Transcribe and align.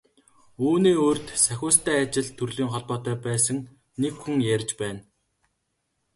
Үүний 0.65 0.97
урьд 1.07 1.27
Сахиустай 1.43 1.97
ажил 2.03 2.27
төрлийн 2.37 2.71
холбоотой 2.71 3.15
байсан 3.25 3.57
нэг 4.01 4.13
хүн 4.21 4.37
ярьж 4.55 4.69
байна. 4.81 5.01